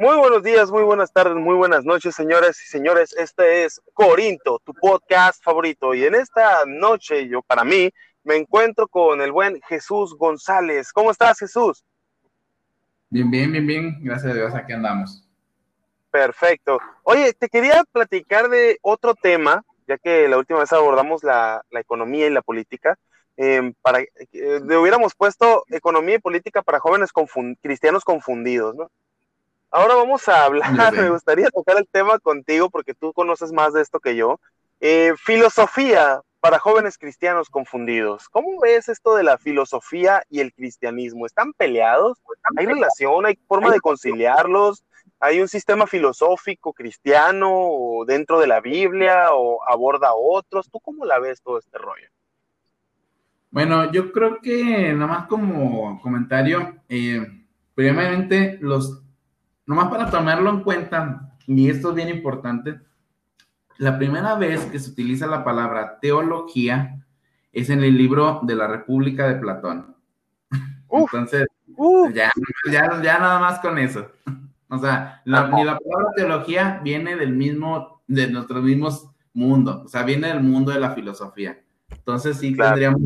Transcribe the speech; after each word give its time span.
Muy 0.00 0.16
buenos 0.16 0.42
días, 0.42 0.70
muy 0.70 0.82
buenas 0.82 1.12
tardes, 1.12 1.34
muy 1.34 1.54
buenas 1.54 1.84
noches, 1.84 2.14
señores 2.14 2.58
y 2.62 2.68
señores. 2.68 3.14
Este 3.18 3.64
es 3.64 3.82
Corinto, 3.92 4.58
tu 4.64 4.72
podcast 4.72 5.44
favorito. 5.44 5.92
Y 5.92 6.04
en 6.04 6.14
esta 6.14 6.64
noche, 6.66 7.28
yo 7.28 7.42
para 7.42 7.64
mí, 7.64 7.90
me 8.24 8.36
encuentro 8.36 8.88
con 8.88 9.20
el 9.20 9.30
buen 9.30 9.60
Jesús 9.68 10.16
González. 10.16 10.90
¿Cómo 10.94 11.10
estás, 11.10 11.38
Jesús? 11.38 11.84
Bien, 13.10 13.30
bien, 13.30 13.52
bien, 13.52 13.66
bien. 13.66 13.98
Gracias 14.00 14.32
a 14.32 14.34
Dios, 14.34 14.54
aquí 14.54 14.72
andamos. 14.72 15.28
Perfecto. 16.10 16.78
Oye, 17.02 17.34
te 17.34 17.50
quería 17.50 17.84
platicar 17.92 18.48
de 18.48 18.78
otro 18.80 19.14
tema, 19.14 19.62
ya 19.86 19.98
que 19.98 20.28
la 20.28 20.38
última 20.38 20.60
vez 20.60 20.72
abordamos 20.72 21.22
la, 21.22 21.62
economía 21.72 22.26
y 22.26 22.30
la 22.30 22.40
política. 22.40 22.98
Em, 23.36 23.74
para 23.82 24.00
eh, 24.00 24.08
le 24.32 24.78
hubiéramos 24.78 25.14
puesto 25.14 25.64
economía 25.68 26.14
y 26.14 26.20
política 26.20 26.62
para 26.62 26.80
jóvenes 26.80 27.10
cristianos 27.60 28.02
confundidos, 28.02 28.74
¿no? 28.74 28.90
Ahora 29.70 29.94
vamos 29.94 30.28
a 30.28 30.44
hablar, 30.44 30.92
me 30.92 31.10
gustaría 31.10 31.48
tocar 31.50 31.76
el 31.78 31.86
tema 31.86 32.18
contigo 32.18 32.70
porque 32.70 32.94
tú 32.94 33.12
conoces 33.12 33.52
más 33.52 33.72
de 33.72 33.82
esto 33.82 34.00
que 34.00 34.16
yo. 34.16 34.40
Eh, 34.80 35.14
filosofía 35.16 36.20
para 36.40 36.58
jóvenes 36.58 36.98
cristianos 36.98 37.50
confundidos. 37.50 38.28
¿Cómo 38.30 38.58
ves 38.60 38.88
esto 38.88 39.14
de 39.14 39.22
la 39.22 39.38
filosofía 39.38 40.22
y 40.28 40.40
el 40.40 40.52
cristianismo? 40.52 41.26
¿Están 41.26 41.52
peleados? 41.52 42.18
¿Hay 42.56 42.66
relación? 42.66 43.26
¿Hay 43.26 43.38
forma 43.46 43.70
de 43.70 43.80
conciliarlos? 43.80 44.84
¿Hay 45.20 45.40
un 45.40 45.48
sistema 45.48 45.86
filosófico 45.86 46.72
cristiano 46.72 47.50
dentro 48.06 48.40
de 48.40 48.46
la 48.46 48.60
Biblia 48.60 49.34
o 49.34 49.60
aborda 49.68 50.14
otros? 50.14 50.70
¿Tú 50.70 50.80
cómo 50.80 51.04
la 51.04 51.18
ves 51.18 51.42
todo 51.42 51.58
este 51.58 51.76
rollo? 51.76 52.08
Bueno, 53.50 53.92
yo 53.92 54.10
creo 54.12 54.40
que 54.40 54.94
nada 54.94 55.06
más 55.06 55.26
como 55.26 56.00
comentario, 56.00 56.76
eh, 56.88 57.26
primeramente 57.74 58.58
los, 58.60 59.02
nomás 59.70 59.88
para 59.88 60.10
tomarlo 60.10 60.50
en 60.50 60.64
cuenta, 60.64 61.30
y 61.46 61.70
esto 61.70 61.90
es 61.90 61.94
bien 61.94 62.08
importante, 62.08 62.80
la 63.78 63.98
primera 63.98 64.34
vez 64.34 64.64
que 64.64 64.80
se 64.80 64.90
utiliza 64.90 65.28
la 65.28 65.44
palabra 65.44 66.00
teología 66.00 67.00
es 67.52 67.70
en 67.70 67.84
el 67.84 67.96
libro 67.96 68.40
de 68.42 68.56
la 68.56 68.66
República 68.66 69.28
de 69.28 69.36
Platón. 69.36 69.94
Entonces, 70.90 71.46
ya, 72.12 72.32
ya, 72.68 73.00
ya, 73.00 73.18
nada 73.20 73.38
más 73.38 73.60
con 73.60 73.78
eso. 73.78 74.10
O 74.68 74.78
sea, 74.78 75.22
la, 75.24 75.46
ni 75.46 75.62
la 75.62 75.78
palabra 75.78 76.12
teología 76.16 76.80
viene 76.82 77.14
del 77.14 77.32
mismo, 77.32 78.02
de 78.08 78.28
nuestros 78.28 78.64
mismos 78.64 79.08
mundos, 79.34 79.84
o 79.84 79.88
sea, 79.88 80.02
viene 80.02 80.26
del 80.26 80.42
mundo 80.42 80.72
de 80.72 80.80
la 80.80 80.94
filosofía. 80.96 81.60
Entonces, 81.90 82.38
sí, 82.38 82.56
tendríamos 82.56 83.02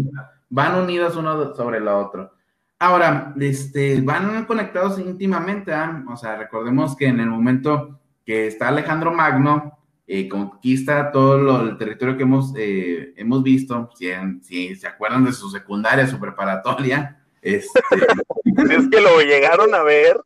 van 0.49 0.77
unidos 0.77 1.15
uno 1.17 1.55
sobre 1.55 1.77
el 1.77 1.89
otro. 1.89 2.33
Ahora, 2.79 3.35
este, 3.41 4.01
van 4.01 4.45
conectados 4.47 4.99
íntimamente, 4.99 5.73
¿ah? 5.73 6.05
o 6.09 6.17
sea, 6.17 6.37
recordemos 6.37 6.97
que 6.97 7.07
en 7.07 7.21
el 7.21 7.29
momento 7.29 8.01
que 8.25 8.47
está 8.47 8.69
Alejandro 8.69 9.13
Magno, 9.13 9.79
eh, 10.07 10.29
conquista 10.29 11.11
todo 11.11 11.63
el 11.63 11.79
territorio 11.79 12.17
que 12.17 12.25
hemos, 12.25 12.53
eh, 12.57 13.15
hemos 13.17 13.43
visto, 13.43 13.89
si, 13.97 14.11
si, 14.43 14.77
se 14.77 14.87
acuerdan 14.87 15.25
de 15.25 15.33
su 15.33 15.49
secundaria, 15.49 16.07
su 16.07 16.19
preparatoria, 16.19 17.25
este, 17.41 17.81
es 18.45 18.89
que 18.89 19.01
lo 19.01 19.21
llegaron 19.21 19.75
a 19.75 19.83
ver. 19.83 20.21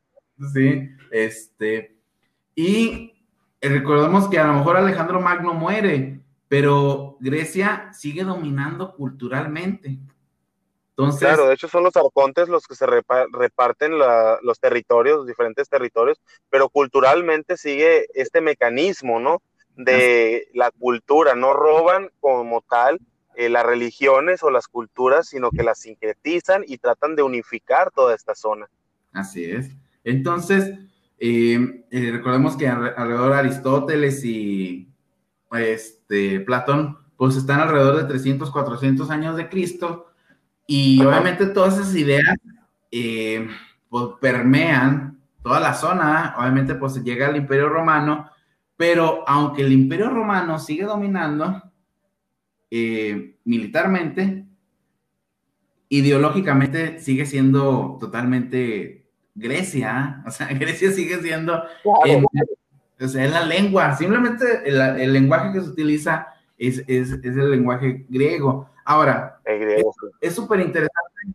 Sí, 0.52 0.88
este, 1.10 1.96
y 2.54 3.12
recordemos 3.60 4.28
que 4.28 4.38
a 4.38 4.46
lo 4.46 4.54
mejor 4.54 4.76
Alejandro 4.76 5.20
Magno 5.20 5.54
muere, 5.54 6.20
pero 6.48 7.16
Grecia 7.20 7.90
sigue 7.92 8.24
dominando 8.24 8.94
culturalmente. 8.94 9.98
Entonces, 10.98 11.20
claro, 11.20 11.46
de 11.46 11.54
hecho 11.54 11.68
son 11.68 11.84
los 11.84 11.96
arcontes 11.96 12.48
los 12.48 12.66
que 12.66 12.74
se 12.74 12.84
reparten 12.84 13.92
los 13.98 14.58
territorios, 14.58 15.18
los 15.18 15.26
diferentes 15.28 15.68
territorios, 15.68 16.20
pero 16.50 16.68
culturalmente 16.68 17.56
sigue 17.56 18.06
este 18.14 18.40
mecanismo, 18.40 19.20
¿no? 19.20 19.40
De 19.76 20.48
la 20.54 20.72
cultura, 20.72 21.36
no 21.36 21.52
roban 21.52 22.10
como 22.18 22.62
tal 22.68 22.98
eh, 23.36 23.48
las 23.48 23.64
religiones 23.64 24.42
o 24.42 24.50
las 24.50 24.66
culturas, 24.66 25.28
sino 25.28 25.52
que 25.52 25.62
las 25.62 25.78
sincretizan 25.78 26.64
y 26.66 26.78
tratan 26.78 27.14
de 27.14 27.22
unificar 27.22 27.92
toda 27.92 28.16
esta 28.16 28.34
zona. 28.34 28.66
Así 29.12 29.44
es. 29.44 29.70
Entonces, 30.02 30.80
eh, 31.20 31.84
eh, 31.92 32.10
recordemos 32.10 32.56
que 32.56 32.66
alrededor 32.66 33.34
de 33.34 33.38
Aristóteles 33.38 34.24
y 34.24 34.88
este, 35.52 36.40
Platón, 36.40 36.98
pues 37.16 37.36
están 37.36 37.60
alrededor 37.60 37.98
de 37.98 38.04
300, 38.08 38.50
400 38.50 39.08
años 39.10 39.36
de 39.36 39.48
Cristo, 39.48 40.07
y 40.70 41.02
obviamente 41.02 41.46
todas 41.46 41.78
esas 41.78 41.96
ideas 41.96 42.36
eh, 42.92 43.48
pues, 43.88 44.04
permean 44.20 45.18
toda 45.42 45.60
la 45.60 45.72
zona, 45.72 46.34
obviamente 46.38 46.74
pues 46.74 47.02
llega 47.02 47.26
al 47.26 47.36
Imperio 47.36 47.70
Romano, 47.70 48.30
pero 48.76 49.24
aunque 49.26 49.62
el 49.62 49.72
Imperio 49.72 50.10
Romano 50.10 50.58
sigue 50.58 50.84
dominando 50.84 51.62
eh, 52.70 53.38
militarmente, 53.44 54.44
ideológicamente 55.88 57.00
sigue 57.00 57.24
siendo 57.24 57.96
totalmente 57.98 59.06
Grecia, 59.34 60.22
o 60.26 60.30
sea, 60.30 60.48
Grecia 60.52 60.90
sigue 60.90 61.22
siendo, 61.22 61.62
o 61.82 63.08
sea, 63.08 63.24
es 63.24 63.32
la 63.32 63.46
lengua, 63.46 63.96
simplemente 63.96 64.44
el, 64.66 65.12
lenguaje 65.14 65.50
que 65.52 65.62
se 65.62 65.70
utiliza 65.70 66.26
es, 66.58 66.84
es, 66.86 67.12
el 67.12 67.50
lenguaje 67.50 68.04
griego. 68.10 68.68
Ahora, 68.90 69.38
es 70.22 70.34
súper 70.34 70.60
interesante 70.60 71.34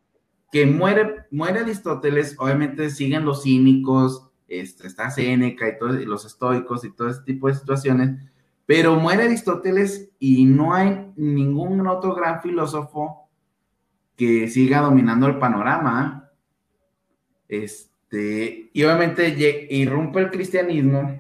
que 0.52 0.66
muere, 0.66 1.26
muere 1.30 1.60
Aristóteles, 1.60 2.36
obviamente 2.40 2.90
siguen 2.90 3.26
los 3.26 3.44
cínicos, 3.44 4.28
este, 4.48 4.88
está 4.88 5.12
Séneca 5.12 5.70
y, 5.70 5.78
todos 5.78 6.04
los 6.04 6.26
estoicos 6.26 6.84
y 6.84 6.92
todo 6.92 7.10
ese 7.10 7.22
tipo 7.22 7.48
de 7.48 7.54
situaciones, 7.54 8.20
pero 8.66 8.96
muere 8.96 9.26
Aristóteles 9.26 10.10
y 10.18 10.46
no 10.46 10.74
hay 10.74 11.14
ningún 11.16 11.86
otro 11.86 12.16
gran 12.16 12.42
filósofo 12.42 13.30
que 14.16 14.48
siga 14.48 14.82
dominando 14.82 15.28
el 15.28 15.38
panorama. 15.38 16.32
Este, 17.48 18.72
y 18.74 18.84
obviamente 18.84 19.68
irrumpe 19.70 20.22
el 20.22 20.32
cristianismo 20.32 21.20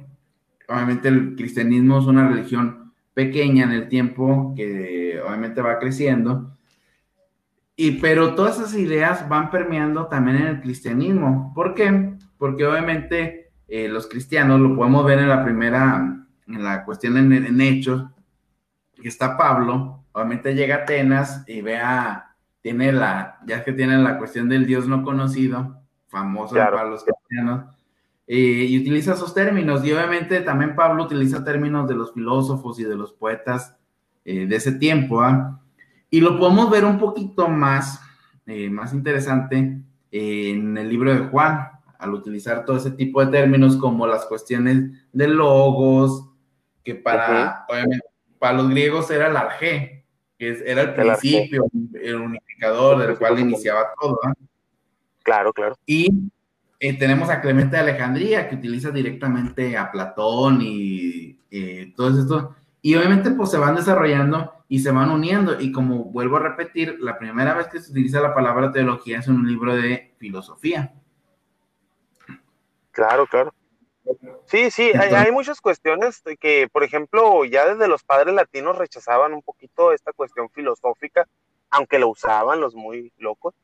obviamente 0.68 1.10
el 1.10 1.36
cristianismo 1.36 2.00
es 2.00 2.06
una 2.06 2.28
religión 2.28 2.94
pequeña 3.14 3.66
en 3.66 3.72
el 3.72 3.88
tiempo 3.88 4.54
que 4.56 5.03
obviamente 5.20 5.62
va 5.62 5.80
creciendo. 5.80 6.58
Y 7.76 8.00
pero 8.00 8.36
todas 8.36 8.60
esas 8.60 8.76
ideas 8.76 9.28
van 9.28 9.50
permeando 9.50 10.08
también 10.08 10.38
en 10.38 10.48
el 10.48 10.62
cristianismo. 10.62 11.52
¿Por 11.56 11.74
qué? 11.74 12.16
Porque 12.38 12.66
obviamente 12.66 13.52
eh, 13.68 13.88
los 13.88 14.08
cristianos 14.08 14.60
lo 14.60 14.76
podemos 14.76 15.06
ver 15.06 15.20
en 15.20 15.30
la 15.30 15.44
primera, 15.44 16.26
en 16.48 16.64
la 16.64 16.86
cuestión 16.86 17.18
en, 17.34 17.62
Hechos, 17.62 18.06
que 19.02 19.08
está 19.08 19.38
Pablo, 19.38 20.06
obviamente 20.12 20.54
llega 20.54 20.76
a 20.76 20.78
Atenas 20.80 21.44
y 21.48 21.62
vea, 21.62 22.36
tiene 22.62 22.92
la, 22.92 23.40
ya 23.48 23.64
que 23.64 23.74
tiene 23.74 23.98
la 23.98 24.18
cuestión 24.18 24.48
del 24.50 24.68
Dios 24.68 24.88
no 24.88 25.04
conocido, 25.04 25.82
famoso 26.08 26.56
para 26.56 26.84
los 26.84 27.04
cristianos, 27.04 27.66
eh, 28.28 28.68
y 28.70 28.80
utiliza 28.80 29.14
esos 29.14 29.34
términos. 29.34 29.84
Y 29.84 29.92
obviamente 29.92 30.42
también 30.42 30.76
Pablo 30.76 31.06
utiliza 31.06 31.44
términos 31.44 31.88
de 31.88 31.96
los 31.96 32.14
filósofos 32.14 32.80
y 32.80 32.84
de 32.84 32.96
los 32.96 33.14
poetas 33.14 33.76
eh, 34.26 34.46
de 34.46 34.56
ese 34.56 34.74
tiempo. 34.74 35.22
¿ah? 35.22 35.62
Y 36.10 36.22
lo 36.22 36.38
podemos 36.38 36.70
ver 36.70 36.86
un 36.86 37.00
poquito 37.00 37.48
más, 37.48 38.02
eh, 38.46 38.70
más 38.70 38.94
interesante 38.94 39.82
en 40.12 40.78
el 40.78 40.90
libro 40.90 41.14
de 41.14 41.28
Juan, 41.28 41.70
al 41.98 42.14
utilizar 42.14 42.66
todo 42.66 42.78
ese 42.78 42.92
tipo 42.92 43.24
de 43.26 43.32
términos 43.32 43.78
como 43.78 44.06
las 44.06 44.26
cuestiones 44.26 44.92
de 45.12 45.28
logos, 45.28 46.30
que 46.84 46.96
para, 46.96 47.66
para 48.38 48.54
los 48.54 48.70
griegos 48.70 49.10
era 49.10 49.28
el 49.28 49.38
arge, 49.38 50.06
que 50.38 50.62
era 50.66 50.82
el 50.82 50.94
principio, 50.94 51.66
el 51.94 52.16
unificador 52.16 53.00
del 53.00 53.18
cual 53.18 53.40
iniciaba 53.40 53.86
todo. 54.00 54.20
¿ah? 54.24 54.34
Claro, 55.24 55.54
claro. 55.54 55.76
Y 55.86 56.10
eh, 56.80 56.94
tenemos 56.98 57.30
a 57.30 57.40
Clemente 57.40 57.78
de 57.78 57.82
Alejandría, 57.82 58.50
que 58.50 58.56
utiliza 58.56 58.92
directamente 58.92 59.78
a 59.78 59.90
Platón 59.90 60.60
y 60.62 61.40
eh, 61.50 61.94
todo 61.96 62.20
esto. 62.20 62.56
Y 62.86 62.96
obviamente 62.96 63.32
pues 63.32 63.50
se 63.50 63.58
van 63.58 63.76
desarrollando 63.76 64.66
y 64.68 64.80
se 64.80 64.92
van 64.92 65.10
uniendo. 65.10 65.58
Y 65.58 65.72
como 65.72 66.04
vuelvo 66.04 66.36
a 66.36 66.42
repetir, 66.42 66.98
la 67.00 67.18
primera 67.18 67.54
vez 67.54 67.68
que 67.70 67.80
se 67.80 67.92
utiliza 67.92 68.20
la 68.20 68.36
palabra 68.36 68.74
teología 68.74 69.20
es 69.20 69.28
en 69.30 69.36
un 69.36 69.48
libro 69.48 69.74
de 69.74 70.14
filosofía. 70.20 70.94
Claro, 72.92 73.26
claro. 73.26 73.54
Sí, 74.48 74.70
sí, 74.70 74.92
hay, 75.00 75.14
hay, 75.14 75.32
muchas 75.32 75.62
cuestiones 75.62 76.22
que, 76.42 76.68
por 76.74 76.84
ejemplo, 76.84 77.46
ya 77.46 77.66
desde 77.74 77.88
los 77.88 78.04
padres 78.04 78.36
latinos 78.36 78.78
rechazaban 78.78 79.34
un 79.34 79.42
poquito 79.42 79.94
esta 79.94 80.12
cuestión 80.12 80.50
filosófica, 80.50 81.26
aunque 81.70 82.00
lo 82.00 82.10
usaban 82.10 82.60
los 82.60 82.76
muy 82.76 83.14
locos. 83.18 83.56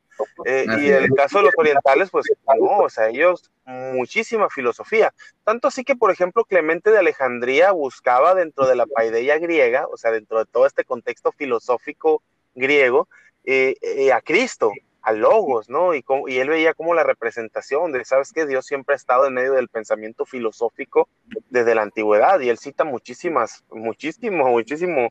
Eh, 0.45 0.65
y 0.81 0.89
en 0.89 1.03
el 1.03 1.11
caso 1.11 1.39
de 1.39 1.45
los 1.45 1.53
orientales, 1.57 2.09
pues 2.09 2.25
no, 2.59 2.79
o 2.79 2.89
sea, 2.89 3.09
ellos 3.09 3.49
muchísima 3.65 4.49
filosofía. 4.49 5.13
Tanto 5.43 5.67
así 5.67 5.83
que, 5.83 5.95
por 5.95 6.11
ejemplo, 6.11 6.45
Clemente 6.45 6.91
de 6.91 6.99
Alejandría 6.99 7.71
buscaba 7.71 8.35
dentro 8.35 8.67
de 8.67 8.75
la 8.75 8.85
paideia 8.85 9.37
griega, 9.37 9.87
o 9.87 9.97
sea, 9.97 10.11
dentro 10.11 10.39
de 10.39 10.45
todo 10.45 10.65
este 10.65 10.83
contexto 10.83 11.31
filosófico 11.31 12.23
griego, 12.55 13.07
eh, 13.45 13.75
eh, 13.81 14.11
a 14.11 14.21
Cristo, 14.21 14.71
al 15.01 15.19
logos, 15.19 15.69
¿no? 15.69 15.95
Y, 15.95 16.03
y 16.27 16.37
él 16.37 16.49
veía 16.49 16.73
como 16.73 16.93
la 16.93 17.03
representación 17.03 17.91
de, 17.91 18.03
¿sabes 18.05 18.33
qué? 18.33 18.45
Dios 18.45 18.65
siempre 18.65 18.93
ha 18.93 18.97
estado 18.97 19.27
en 19.27 19.33
medio 19.33 19.53
del 19.53 19.69
pensamiento 19.69 20.25
filosófico 20.25 21.07
desde 21.49 21.75
la 21.75 21.83
antigüedad 21.83 22.39
y 22.39 22.49
él 22.49 22.57
cita 22.57 22.83
muchísimas, 22.83 23.63
muchísimo, 23.71 24.49
muchísimo 24.49 25.09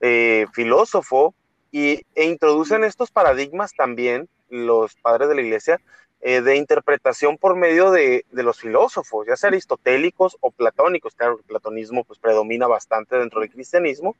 eh, 0.00 0.46
filósofo 0.52 1.34
y, 1.70 2.02
e 2.14 2.24
introducen 2.24 2.84
estos 2.84 3.10
paradigmas 3.10 3.72
también 3.74 4.28
los 4.48 4.94
padres 4.96 5.28
de 5.28 5.34
la 5.34 5.42
iglesia 5.42 5.80
eh, 6.20 6.40
de 6.40 6.56
interpretación 6.56 7.38
por 7.38 7.56
medio 7.56 7.90
de, 7.90 8.24
de, 8.30 8.42
los 8.42 8.60
filósofos, 8.60 9.26
ya 9.26 9.36
sea 9.36 9.48
aristotélicos 9.48 10.36
o 10.40 10.50
platónicos. 10.50 11.14
Claro, 11.14 11.38
el 11.38 11.44
platonismo 11.44 12.04
pues 12.04 12.18
predomina 12.18 12.66
bastante 12.66 13.16
dentro 13.16 13.40
del 13.40 13.50
cristianismo 13.50 14.16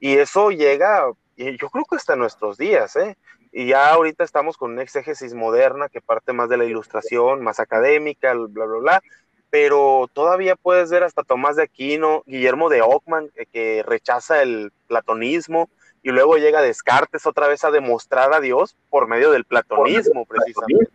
y 0.00 0.16
eso 0.18 0.50
llega, 0.50 1.10
yo 1.36 1.70
creo 1.70 1.84
que 1.84 1.96
hasta 1.96 2.16
nuestros 2.16 2.56
días, 2.58 2.94
¿eh? 2.96 3.16
Y 3.50 3.68
ya 3.68 3.92
ahorita 3.92 4.24
estamos 4.24 4.56
con 4.56 4.72
una 4.72 4.82
exégesis 4.82 5.34
moderna 5.34 5.88
que 5.88 6.00
parte 6.00 6.32
más 6.32 6.48
de 6.48 6.58
la 6.58 6.64
ilustración, 6.64 7.42
más 7.42 7.60
académica, 7.60 8.34
bla, 8.34 8.66
bla, 8.66 8.78
bla, 8.78 9.02
pero 9.50 10.08
todavía 10.12 10.54
puedes 10.56 10.90
ver 10.90 11.02
hasta 11.02 11.24
Tomás 11.24 11.56
de 11.56 11.62
Aquino, 11.62 12.22
Guillermo 12.26 12.68
de 12.68 12.82
Ockman, 12.82 13.30
eh, 13.34 13.46
que 13.46 13.82
rechaza 13.86 14.42
el 14.42 14.72
platonismo, 14.86 15.70
y 16.08 16.10
luego 16.10 16.38
llega 16.38 16.62
Descartes 16.62 17.26
otra 17.26 17.48
vez 17.48 17.64
a 17.64 17.70
demostrar 17.70 18.32
a 18.32 18.40
Dios 18.40 18.74
por 18.88 19.08
medio 19.08 19.30
del 19.30 19.44
platonismo, 19.44 20.24
precisamente. 20.24 20.90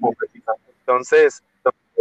Entonces, 0.79 1.43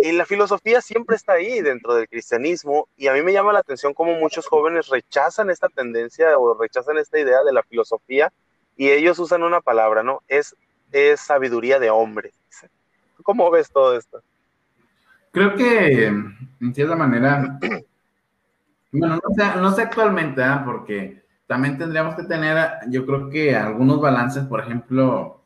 y 0.03 0.13
la 0.13 0.25
filosofía 0.25 0.81
siempre 0.81 1.17
está 1.17 1.35
ahí 1.35 1.61
dentro 1.61 1.95
del 1.95 2.09
cristianismo, 2.09 2.89
y 2.97 3.09
a 3.09 3.13
mí 3.13 3.21
me 3.21 3.35
llama 3.35 3.53
la 3.53 3.59
atención 3.59 3.93
cómo 3.93 4.15
muchos 4.15 4.47
jóvenes 4.47 4.89
rechazan 4.89 5.51
esta 5.51 5.69
tendencia 5.69 6.39
o 6.39 6.59
rechazan 6.59 6.97
esta 6.97 7.19
idea 7.19 7.45
de 7.45 7.53
la 7.53 7.63
filosofía 7.63 8.33
y 8.79 8.89
ellos 8.89 9.19
usan 9.19 9.43
una 9.43 9.61
palabra, 9.61 10.03
¿no? 10.03 10.23
Es, 10.27 10.57
es 10.91 11.21
sabiduría 11.21 11.79
de 11.79 11.91
hombre. 11.91 12.33
¿Cómo 13.23 13.51
ves 13.51 13.71
todo 13.71 13.95
esto? 13.95 14.23
Creo 15.33 15.55
que, 15.55 16.07
en 16.07 16.75
cierta 16.75 16.97
manera, 16.97 17.59
bueno, 18.91 19.17
no 19.23 19.35
sé, 19.35 19.61
no 19.61 19.71
sé 19.73 19.83
actualmente, 19.83 20.41
¿eh? 20.41 20.61
porque 20.65 21.22
también 21.47 21.79
tendríamos 21.79 22.15
que 22.15 22.25
tener, 22.25 22.57
yo 22.89 23.05
creo 23.07 23.29
que 23.29 23.55
algunos 23.55 24.01
balances, 24.01 24.45
por 24.45 24.61
ejemplo, 24.61 25.43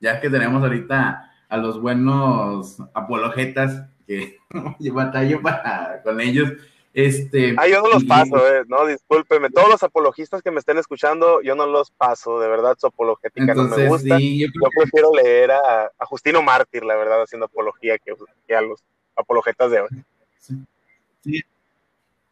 ya 0.00 0.20
que 0.20 0.30
tenemos 0.30 0.62
ahorita 0.62 1.32
a 1.48 1.56
los 1.56 1.80
buenos 1.80 2.78
apologetas 2.94 3.88
que 4.06 4.38
yo 4.78 4.94
batallo 4.94 5.40
para, 5.42 6.02
con 6.02 6.20
ellos, 6.20 6.52
este, 6.92 7.54
ah, 7.56 7.68
yo 7.68 7.82
no 7.82 7.88
los 7.88 8.04
paso, 8.04 8.36
eh, 8.48 8.64
no, 8.66 8.84
discúlpeme. 8.84 9.48
Todos 9.50 9.68
los 9.68 9.82
apologistas 9.84 10.42
que 10.42 10.50
me 10.50 10.58
estén 10.58 10.76
escuchando, 10.76 11.40
yo 11.40 11.54
no 11.54 11.66
los 11.66 11.92
paso, 11.92 12.40
de 12.40 12.48
verdad, 12.48 12.76
su 12.80 12.88
apologética 12.88 13.54
no 13.54 13.64
me 13.64 13.86
gusta. 13.86 14.18
yo, 14.18 14.48
prefiero 14.76 15.12
leer 15.14 15.52
a, 15.52 15.90
Justino 16.00 16.42
Mártir, 16.42 16.82
la 16.84 16.96
verdad, 16.96 17.22
haciendo 17.22 17.46
apología 17.46 17.96
que, 17.98 18.12
a 18.54 18.60
los 18.60 18.82
apologetas 19.14 19.70
de 19.70 19.80
hoy. 19.82 19.88
Sí. 21.20 21.42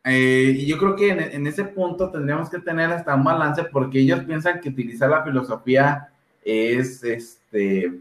Eh, 0.08 0.55
y 0.56 0.66
yo 0.66 0.78
creo 0.78 0.96
que 0.96 1.10
en, 1.10 1.46
ese 1.46 1.64
punto 1.64 2.10
tendríamos 2.10 2.49
que 2.49 2.58
tener 2.60 2.90
hasta 2.90 3.14
un 3.14 3.25
balance 3.25 3.64
porque 3.64 4.00
ellos 4.00 4.20
piensan 4.25 4.60
que 4.60 4.70
utilizar 4.70 5.10
la 5.10 5.22
filosofía 5.22 6.08
es, 6.43 7.05
este, 7.05 8.00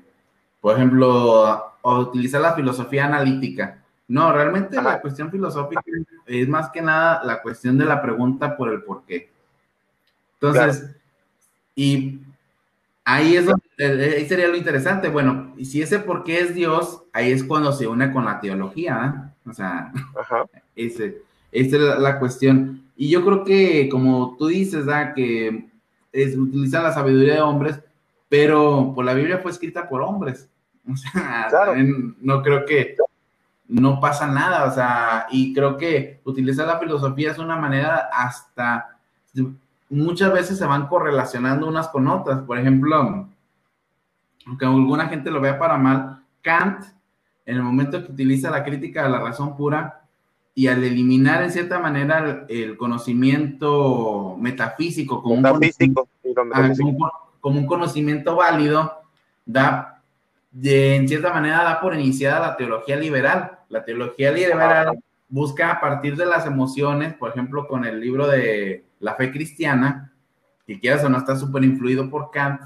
por 0.62 0.76
ejemplo, 0.76 1.74
utilizar 1.84 2.42
la 2.42 2.56
filosofía 2.56 3.06
analítica 3.06 3.80
no, 4.08 4.32
realmente 4.32 4.82
la 4.82 5.02
cuestión 5.02 5.30
filosófica 5.30 5.82
es 6.26 6.48
más 6.48 6.70
que 6.70 6.82
nada 6.82 7.22
la 7.24 7.42
cuestión 7.42 7.78
de 7.78 7.86
la 7.86 8.02
pregunta 8.02 8.56
por 8.56 8.70
el 8.72 8.82
por 8.84 9.04
qué. 9.04 9.30
Entonces, 10.40 10.96
y 11.76 12.22
ahí 13.04 13.36
es 13.36 13.46
donde, 13.46 13.64
eh, 13.78 14.16
ahí 14.18 14.26
sería 14.28 14.48
lo 14.48 14.56
interesante. 14.56 15.10
Bueno, 15.10 15.54
y 15.58 15.66
si 15.66 15.82
ese 15.82 16.00
por 16.00 16.24
qué 16.24 16.40
es 16.40 16.56
Dios, 16.56 17.04
ahí 17.12 17.32
es 17.32 17.44
cuando 17.44 17.74
se 17.74 17.88
une 17.88 18.12
con 18.14 18.24
la 18.24 18.40
teología, 18.40 19.14
¿eh? 19.14 19.50
O 19.50 19.54
sea, 19.54 19.92
ese, 20.76 21.24
esa 21.52 21.76
es 21.76 22.00
la, 22.00 22.20
cuestión. 22.20 22.84
Y 22.96 23.10
yo 23.10 23.24
creo 23.24 23.44
que, 23.44 23.90
como 23.90 24.36
tú 24.38 24.48
dices, 24.48 24.86
que 25.16 25.70
es, 26.12 26.38
utilizar 26.38 26.84
la 26.84 26.94
sabiduría 26.94 27.36
de 27.36 27.42
hombres, 27.42 27.80
pero 28.30 28.92
por 28.94 29.06
la 29.06 29.14
Biblia 29.14 29.40
fue 29.40 29.52
escrita 29.52 29.88
por 29.88 30.02
hombres. 30.02 30.50
O 30.90 30.96
sea, 30.96 31.50
no 32.22 32.42
creo 32.42 32.64
que 32.64 32.96
no 33.68 34.00
pasa 34.00 34.26
nada, 34.26 34.64
o 34.64 34.74
sea, 34.74 35.28
y 35.30 35.54
creo 35.54 35.76
que 35.76 36.22
utilizar 36.24 36.66
la 36.66 36.80
filosofía 36.80 37.32
es 37.32 37.38
una 37.38 37.58
manera 37.58 38.10
hasta, 38.14 38.98
muchas 39.90 40.32
veces 40.32 40.58
se 40.58 40.66
van 40.66 40.88
correlacionando 40.88 41.68
unas 41.68 41.90
con 41.90 42.08
otras, 42.08 42.40
por 42.44 42.58
ejemplo, 42.58 43.28
aunque 44.46 44.66
alguna 44.66 45.08
gente 45.08 45.30
lo 45.30 45.42
vea 45.42 45.60
para 45.60 45.78
mal, 45.78 46.24
Kant, 46.42 46.86
en 47.46 47.58
el 47.58 47.64
momento 47.64 48.04
que 48.06 48.12
utiliza 48.12 48.50
la 48.50 48.64
crítica 48.64 49.04
de 49.04 49.10
la 49.10 49.20
razón 49.20 49.58
pura, 49.58 50.07
y 50.58 50.68
al 50.70 50.84
eliminar 50.84 51.44
en 51.44 51.52
cierta 51.52 51.78
manera 51.78 52.48
el, 52.50 52.78
conocimiento 52.78 54.36
metafísico 54.40 55.22
como, 55.22 55.40
metafísico, 55.40 56.10
un, 56.24 56.98
como, 57.40 57.60
un, 57.60 57.68
conocimiento 57.68 58.36
válido, 58.36 58.92
da, 59.46 60.02
de, 60.50 60.96
en 60.96 61.08
cierta 61.08 61.32
manera 61.32 61.64
da 61.64 61.80
por 61.80 61.94
iniciada 61.94 62.40
la 62.40 62.58
teología 62.58 62.96
liberal. 62.96 63.60
La 63.70 63.86
teología 63.86 64.32
liberal 64.32 64.98
busca 65.30 65.74
a 65.74 65.80
partir 65.80 66.16
de 66.16 66.26
las 66.26 66.48
emociones, 66.48 67.14
por 67.14 67.30
ejemplo, 67.30 67.68
con 67.68 67.86
el 67.86 68.00
libro 68.00 68.26
de 68.26 68.84
La 69.00 69.14
fe 69.14 69.32
cristiana, 69.32 70.12
que 70.66 70.80
quieras 70.80 71.04
o 71.04 71.10
no 71.10 71.20
está 71.20 71.36
súper 71.36 71.66
influido 71.66 72.10
por 72.10 72.32
Kant, 72.32 72.62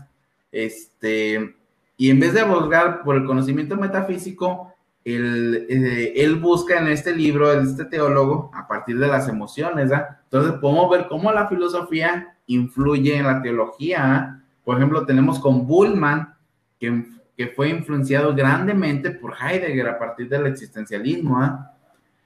este, 0.49 1.57
y 1.97 2.09
en 2.09 2.21
vez 2.21 2.33
de 2.35 2.43
buscar 2.43 3.03
por 3.03 3.17
el 3.17 3.25
conocimiento 3.25 3.75
metafísico, 3.75 4.73
él, 5.03 5.65
eh, 5.69 6.13
él, 6.15 6.35
busca 6.35 6.79
en 6.79 6.87
este 6.87 7.15
libro, 7.15 7.51
en 7.51 7.65
este 7.65 7.85
teólogo, 7.85 8.51
a 8.53 8.67
partir 8.67 8.99
de 8.99 9.07
las 9.07 9.27
emociones, 9.27 9.89
¿verdad? 9.89 10.19
Entonces 10.25 10.53
podemos 10.59 10.89
ver 10.89 11.07
cómo 11.07 11.31
la 11.31 11.47
filosofía 11.47 12.37
influye 12.47 13.17
en 13.17 13.25
la 13.25 13.41
teología. 13.41 14.43
Por 14.63 14.77
ejemplo, 14.77 15.05
tenemos 15.05 15.39
con 15.39 15.65
Bullman, 15.65 16.35
que 16.79 17.05
que 17.41 17.47
fue 17.47 17.69
influenciado 17.69 18.35
grandemente 18.35 19.11
por 19.11 19.33
Heidegger 19.33 19.89
a 19.89 19.99
partir 19.99 20.29
del 20.29 20.45
existencialismo. 20.47 21.39
¿ah? 21.39 21.73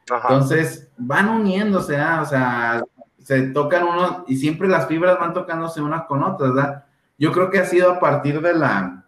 Entonces, 0.09 0.91
van 0.97 1.29
uniéndose, 1.29 1.97
¿ah? 1.97 2.21
o 2.21 2.25
sea, 2.25 2.83
se 3.19 3.43
tocan 3.49 3.83
unos, 3.83 4.23
y 4.27 4.35
siempre 4.35 4.67
las 4.67 4.87
fibras 4.87 5.17
van 5.19 5.33
tocándose 5.33 5.81
unas 5.81 6.05
con 6.05 6.23
otras, 6.23 6.53
¿verdad? 6.53 6.85
Yo 7.17 7.31
creo 7.31 7.49
que 7.49 7.59
ha 7.59 7.65
sido 7.65 7.91
a 7.91 7.99
partir 7.99 8.41
de 8.41 8.53
la... 8.53 9.05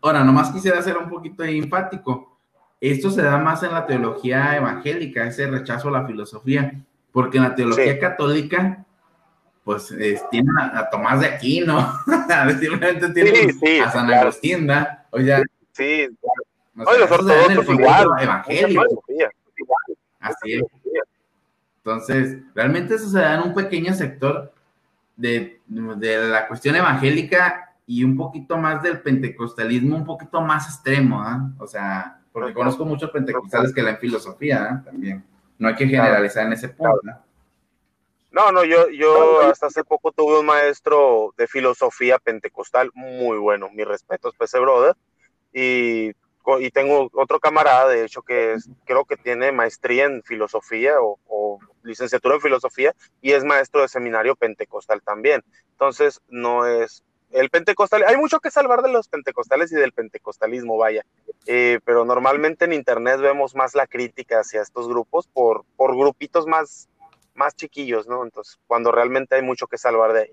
Ahora, 0.00 0.24
nomás 0.24 0.50
quisiera 0.50 0.80
ser 0.80 0.96
un 0.96 1.10
poquito 1.10 1.44
enfático. 1.44 2.35
Esto 2.80 3.10
se 3.10 3.22
da 3.22 3.38
más 3.38 3.62
en 3.62 3.72
la 3.72 3.86
teología 3.86 4.56
evangélica, 4.56 5.26
ese 5.26 5.46
rechazo 5.46 5.88
a 5.88 5.92
la 5.92 6.06
filosofía, 6.06 6.80
porque 7.12 7.38
en 7.38 7.44
la 7.44 7.54
teología 7.54 7.98
católica 7.98 8.84
pues 9.64 9.92
tiene 10.30 10.48
a, 10.60 10.88
Tomás 10.90 11.20
de 11.20 11.26
Aquino, 11.26 11.92
simplemente 12.60 13.10
tiene 13.10 13.82
a 13.82 13.90
San 13.90 14.08
Agustín, 14.12 14.70
O 15.10 15.18
sea, 15.18 15.42
sí, 15.72 16.06
o 16.76 16.96
los 16.96 17.10
ortodoxos 17.10 17.68
igual, 17.70 18.06
evangélico. 18.20 19.02
Así 20.20 20.54
es. 20.54 20.62
Entonces, 21.78 22.38
realmente 22.54 22.94
eso 22.94 23.08
se 23.08 23.18
da 23.18 23.34
en 23.34 23.42
un 23.42 23.54
pequeño 23.54 23.94
sector 23.94 24.52
de, 25.16 25.60
de, 25.66 26.28
la 26.28 26.46
cuestión 26.46 26.76
evangélica 26.76 27.74
y 27.86 28.04
un 28.04 28.16
poquito 28.16 28.56
más 28.58 28.82
del 28.82 29.00
pentecostalismo, 29.00 29.96
un 29.96 30.04
poquito 30.04 30.40
más 30.40 30.66
extremo, 30.68 31.22
¿ah? 31.22 31.50
O 31.58 31.66
sea, 31.66 32.20
porque 32.36 32.52
conozco 32.52 32.84
muchos 32.84 33.10
pentecostales 33.10 33.72
que 33.72 33.80
la 33.80 33.96
filosofía 33.96 34.68
¿ah? 34.70 34.82
también. 34.84 35.24
No 35.56 35.68
hay 35.68 35.74
que 35.74 35.86
generalizar 35.86 36.44
en 36.44 36.52
ese 36.52 36.68
punto, 36.68 37.00
¿no? 37.02 37.18
No, 38.30 38.52
no, 38.52 38.62
yo, 38.62 38.90
yo 38.90 39.40
hasta 39.40 39.68
hace 39.68 39.82
poco 39.84 40.12
tuve 40.12 40.40
un 40.40 40.44
maestro 40.44 41.32
de 41.38 41.46
filosofía 41.46 42.18
pentecostal 42.18 42.90
muy 42.92 43.38
bueno, 43.38 43.70
mi 43.72 43.84
respeto 43.84 44.28
es 44.28 44.34
ese 44.38 44.58
brother. 44.58 44.94
Y, 45.50 46.10
y 46.60 46.70
tengo 46.74 47.08
otro 47.14 47.40
camarada, 47.40 47.88
de 47.88 48.04
hecho, 48.04 48.20
que 48.20 48.52
es, 48.52 48.68
creo 48.84 49.06
que 49.06 49.16
tiene 49.16 49.50
maestría 49.50 50.04
en 50.04 50.22
filosofía 50.22 51.00
o, 51.00 51.18
o, 51.26 51.58
licenciatura 51.84 52.34
en 52.34 52.42
filosofía 52.42 52.94
y 53.22 53.32
es 53.32 53.44
maestro 53.44 53.80
de 53.80 53.88
seminario 53.88 54.36
pentecostal 54.36 55.00
también. 55.00 55.42
Entonces, 55.70 56.20
no 56.28 56.66
es 56.66 57.02
el 57.36 57.50
pentecostal. 57.50 58.04
Hay 58.06 58.16
mucho 58.16 58.40
que 58.40 58.50
salvar 58.50 58.82
de 58.82 58.92
los 58.92 59.08
pentecostales 59.08 59.70
y 59.72 59.76
del 59.76 59.92
pentecostalismo, 59.92 60.76
vaya. 60.76 61.04
Eh, 61.46 61.80
pero 61.84 62.04
normalmente 62.04 62.64
en 62.64 62.72
internet 62.72 63.20
vemos 63.20 63.54
más 63.54 63.74
la 63.74 63.86
crítica 63.86 64.40
hacia 64.40 64.62
estos 64.62 64.88
grupos 64.88 65.26
por, 65.28 65.64
por 65.76 65.96
grupitos 65.96 66.46
más 66.46 66.88
más 67.36 67.54
chiquillos, 67.54 68.08
¿no? 68.08 68.24
Entonces, 68.24 68.58
cuando 68.66 68.90
realmente 68.90 69.34
hay 69.34 69.42
mucho 69.42 69.66
que 69.66 69.78
salvar 69.78 70.12
de 70.12 70.20
ahí. 70.20 70.30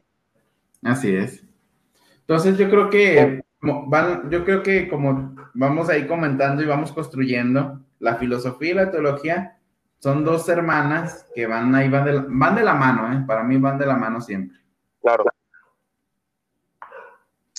Así 0.83 1.15
es. 1.15 1.43
Entonces, 2.21 2.57
yo 2.57 2.69
creo 2.69 2.89
que 2.89 3.43
van, 3.61 4.29
yo 4.29 4.43
creo 4.45 4.63
que 4.63 4.87
como 4.87 5.35
vamos 5.53 5.89
ahí 5.89 6.07
comentando 6.07 6.63
y 6.63 6.65
vamos 6.65 6.91
construyendo, 6.91 7.81
la 7.99 8.15
filosofía 8.15 8.71
y 8.71 8.75
la 8.75 8.91
teología 8.91 9.59
son 9.99 10.23
dos 10.25 10.47
hermanas 10.49 11.27
que 11.33 11.47
van 11.47 11.73
ahí, 11.75 11.89
van 11.89 12.05
de 12.05 12.13
la, 12.13 12.25
van 12.27 12.55
de 12.55 12.63
la 12.63 12.73
mano, 12.73 13.13
¿eh? 13.13 13.23
Para 13.25 13.43
mí 13.43 13.57
van 13.57 13.77
de 13.77 13.85
la 13.85 13.95
mano 13.95 14.19
siempre. 14.19 14.57
Claro. 15.01 15.25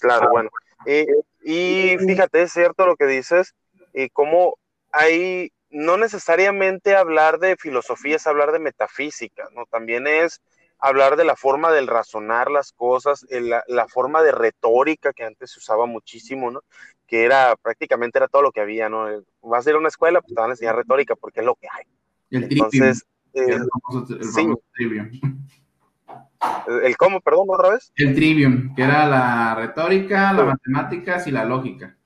Claro, 0.04 0.30
bueno. 0.30 0.50
Y 0.86 1.96
fíjate, 1.98 2.42
es 2.42 2.52
cierto 2.52 2.86
lo 2.86 2.96
que 2.96 3.06
dices, 3.06 3.54
y 3.92 4.08
cómo 4.08 4.56
hay, 4.92 5.52
no 5.70 5.96
necesariamente 5.96 6.96
hablar 6.96 7.38
de 7.38 7.56
filosofía 7.56 8.16
es 8.16 8.26
hablar 8.26 8.52
de 8.52 8.58
metafísica, 8.58 9.48
¿no? 9.54 9.66
También 9.66 10.06
es 10.06 10.40
hablar 10.78 11.16
de 11.16 11.24
la 11.24 11.36
forma 11.36 11.72
del 11.72 11.86
razonar 11.86 12.50
las 12.50 12.72
cosas, 12.72 13.26
la, 13.30 13.62
la, 13.68 13.88
forma 13.88 14.22
de 14.22 14.32
retórica 14.32 15.12
que 15.12 15.24
antes 15.24 15.52
se 15.52 15.58
usaba 15.58 15.86
muchísimo, 15.86 16.50
¿no? 16.50 16.60
Que 17.06 17.24
era 17.24 17.56
prácticamente 17.56 18.18
era 18.18 18.28
todo 18.28 18.42
lo 18.42 18.52
que 18.52 18.60
había, 18.60 18.88
¿no? 18.88 19.06
Vas 19.42 19.66
a 19.66 19.70
ir 19.70 19.76
a 19.76 19.78
una 19.78 19.88
escuela, 19.88 20.20
pues 20.20 20.34
te 20.34 20.40
van 20.40 20.50
a 20.50 20.52
enseñar 20.54 20.76
retórica 20.76 21.14
porque 21.16 21.40
es 21.40 21.46
lo 21.46 21.54
que 21.54 21.68
hay. 21.70 21.84
El 22.30 22.44
Entonces, 22.44 23.04
eh, 23.32 23.44
el, 23.46 23.66
famoso, 23.82 24.14
el 24.14 24.24
sí. 24.24 24.48
¿El 26.82 26.96
cómo, 26.96 27.20
perdón, 27.20 27.46
otra 27.48 27.70
vez? 27.70 27.92
El 27.96 28.14
trivium, 28.14 28.74
que 28.74 28.82
era 28.82 29.06
la 29.06 29.54
retórica, 29.54 30.32
las 30.32 30.46
matemáticas 30.46 31.26
y 31.26 31.30
la 31.30 31.44
lógica. 31.44 31.96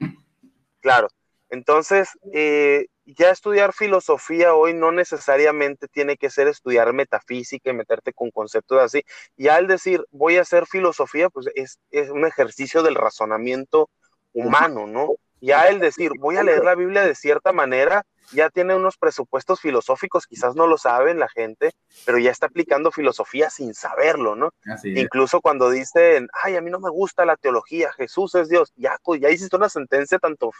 Claro. 0.80 1.08
Entonces, 1.50 2.10
eh, 2.32 2.86
ya 3.06 3.30
estudiar 3.30 3.72
filosofía 3.72 4.54
hoy 4.54 4.74
no 4.74 4.92
necesariamente 4.92 5.88
tiene 5.88 6.16
que 6.16 6.28
ser 6.28 6.46
estudiar 6.46 6.92
metafísica 6.92 7.70
y 7.70 7.74
meterte 7.74 8.12
con 8.12 8.30
conceptos 8.30 8.80
así. 8.80 9.02
Y 9.36 9.48
al 9.48 9.66
decir 9.66 10.04
voy 10.10 10.36
a 10.36 10.42
hacer 10.42 10.66
filosofía, 10.66 11.30
pues 11.30 11.46
es, 11.54 11.78
es 11.90 12.10
un 12.10 12.26
ejercicio 12.26 12.82
del 12.82 12.96
razonamiento 12.96 13.88
humano, 14.32 14.86
¿no? 14.86 15.14
Ya 15.40 15.68
el 15.68 15.78
decir 15.78 16.10
voy 16.18 16.36
a 16.36 16.42
leer 16.42 16.64
la 16.64 16.74
Biblia 16.74 17.02
de 17.02 17.14
cierta 17.14 17.52
manera, 17.52 18.04
ya 18.32 18.50
tiene 18.50 18.74
unos 18.74 18.96
presupuestos 18.96 19.60
filosóficos, 19.60 20.26
quizás 20.26 20.54
no 20.54 20.66
lo 20.66 20.78
saben 20.78 21.18
la 21.18 21.28
gente, 21.28 21.72
pero 22.04 22.18
ya 22.18 22.30
está 22.30 22.46
aplicando 22.46 22.90
filosofía 22.92 23.50
sin 23.50 23.74
saberlo, 23.74 24.34
¿no? 24.34 24.52
Incluso 24.84 25.40
cuando 25.40 25.70
dicen, 25.70 26.28
ay, 26.42 26.56
a 26.56 26.60
mí 26.60 26.70
no 26.70 26.80
me 26.80 26.90
gusta 26.90 27.24
la 27.24 27.36
teología, 27.36 27.92
Jesús 27.92 28.34
es 28.34 28.48
Dios, 28.48 28.72
ya, 28.76 28.98
ya 29.20 29.30
hiciste 29.30 29.56
una 29.56 29.68
sentencia 29.68 30.18
tanto 30.18 30.50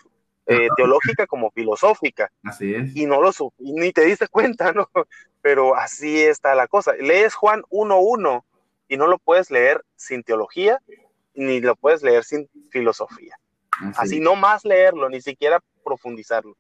eh, 0.47 0.69
teológica 0.77 1.27
como 1.27 1.51
filosófica. 1.51 2.31
Así 2.43 2.75
es. 2.75 2.97
Y 2.97 3.05
no 3.05 3.21
lo 3.21 3.31
ni 3.59 3.93
te 3.93 4.05
diste 4.05 4.29
cuenta, 4.29 4.73
¿no? 4.73 4.89
Pero 5.43 5.77
así 5.77 6.23
está 6.23 6.55
la 6.55 6.67
cosa. 6.67 6.95
Lees 6.95 7.35
Juan 7.35 7.63
1.1 7.71 8.43
y 8.89 8.97
no 8.97 9.07
lo 9.07 9.19
puedes 9.19 9.51
leer 9.51 9.85
sin 9.95 10.23
teología, 10.23 10.81
ni 11.35 11.61
lo 11.61 11.77
puedes 11.77 12.03
leer 12.03 12.25
sin 12.25 12.49
filosofía. 12.71 13.39
Así, 13.97 14.19
no 14.19 14.35
más 14.35 14.65
leerlo, 14.65 15.09
ni 15.09 15.21
siquiera 15.21 15.61
profundizarlo. 15.85 16.57